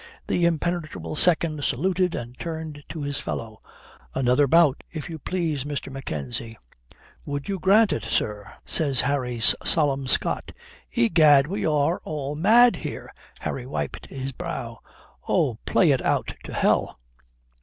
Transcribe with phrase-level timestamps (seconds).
[0.25, 3.61] The impenetrable second saluted and turned to his fellow.
[4.15, 5.91] "Another bout, if you please, Mr.
[5.91, 6.57] Mackenzie."
[7.23, 10.53] "Would you grant it, sir?" says Harry's solemn Scot.
[10.95, 14.79] "Egad, we are all mad here," Harry wiped his brow.
[15.27, 16.97] "Oh, play it out to hell."